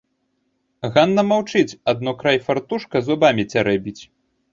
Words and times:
Ганна 0.95 1.21
маўчыць, 1.31 1.77
адно 1.93 2.11
край 2.21 2.37
фартушка 2.47 3.03
зубамі 3.11 3.47
цярэбіць. 3.55 3.99